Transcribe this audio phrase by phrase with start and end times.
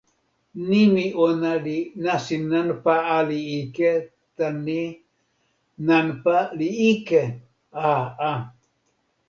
[0.69, 3.91] nimi ona li “nasin nanpa ali ike”
[4.37, 4.81] tan ni:
[5.87, 7.21] nanpa li ike,
[7.89, 7.89] a
[8.31, 8.31] a!